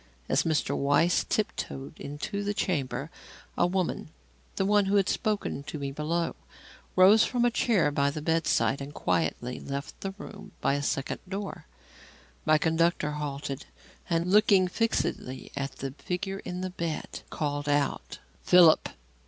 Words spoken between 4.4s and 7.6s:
the one who had spoken to me below rose from a